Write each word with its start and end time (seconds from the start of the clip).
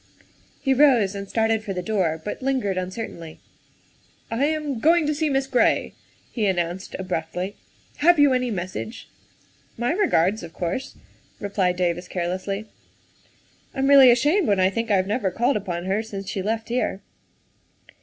He 0.59 0.73
rose 0.73 1.13
and 1.13 1.29
started 1.29 1.61
for 1.63 1.73
the 1.73 1.83
door, 1.83 2.19
but 2.25 2.41
lingered 2.41 2.75
uncer 2.75 3.07
tainly." 3.07 3.37
I 4.31 4.45
am 4.45 4.79
going 4.79 5.05
to 5.05 5.13
see 5.13 5.29
Miss 5.29 5.45
Gray," 5.45 5.93
he 6.31 6.47
announced 6.47 6.95
abruptly. 6.97 7.55
''Have 7.97 8.17
you 8.19 8.33
any 8.33 8.49
message?''" 8.49 9.09
My 9.77 9.91
regards, 9.91 10.41
of 10.41 10.53
course," 10.53 10.97
replied 11.39 11.75
David 11.77 12.09
carelessly. 12.09 12.65
"I'm 13.75 13.85
really 13.87 14.09
ashamed 14.09 14.47
when 14.47 14.59
I 14.59 14.71
think 14.71 14.89
I 14.89 14.95
have 14.97 15.05
never 15.05 15.29
called 15.29 15.55
upon 15.55 15.85
her 15.85 16.01
since 16.01 16.27
she 16.27 16.41
left 16.41 16.69
here. 16.69 17.01